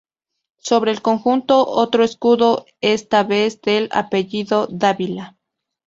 Sobre 0.57 0.89
el 0.89 1.03
conjunto, 1.03 1.67
otro 1.67 2.03
escudo, 2.03 2.65
esta 2.81 3.23
vez 3.23 3.61
del 3.61 3.87
apellido 3.91 4.65
Dávila. 4.71 5.37